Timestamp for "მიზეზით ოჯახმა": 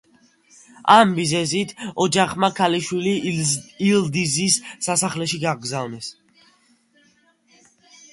1.17-2.49